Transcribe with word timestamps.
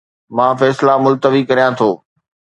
مان 0.37 0.53
فيصلا 0.61 0.93
ملتوي 1.05 1.41
ڪريان 1.49 1.71
ٿو 1.79 1.89